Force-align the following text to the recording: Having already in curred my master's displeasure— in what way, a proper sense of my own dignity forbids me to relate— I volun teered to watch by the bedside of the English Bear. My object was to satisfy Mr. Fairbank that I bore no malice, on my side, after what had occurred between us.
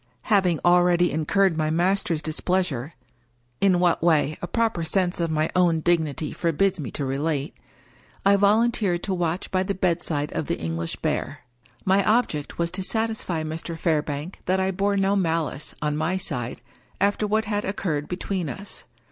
Having 0.33 0.59
already 0.65 1.11
in 1.11 1.27
curred 1.27 1.55
my 1.55 1.69
master's 1.69 2.23
displeasure— 2.23 2.95
in 3.61 3.79
what 3.79 4.01
way, 4.01 4.35
a 4.41 4.47
proper 4.47 4.83
sense 4.83 5.19
of 5.19 5.29
my 5.29 5.47
own 5.55 5.79
dignity 5.79 6.31
forbids 6.31 6.79
me 6.79 6.89
to 6.89 7.05
relate— 7.05 7.55
I 8.25 8.35
volun 8.35 8.71
teered 8.73 9.03
to 9.03 9.13
watch 9.13 9.51
by 9.51 9.61
the 9.61 9.75
bedside 9.75 10.33
of 10.33 10.47
the 10.47 10.57
English 10.59 10.95
Bear. 11.03 11.41
My 11.85 12.03
object 12.03 12.57
was 12.57 12.71
to 12.71 12.83
satisfy 12.83 13.43
Mr. 13.43 13.77
Fairbank 13.77 14.39
that 14.47 14.59
I 14.59 14.71
bore 14.71 14.97
no 14.97 15.15
malice, 15.15 15.75
on 15.83 15.95
my 15.95 16.17
side, 16.17 16.61
after 16.99 17.27
what 17.27 17.45
had 17.45 17.63
occurred 17.63 18.07
between 18.07 18.49
us. 18.49 18.85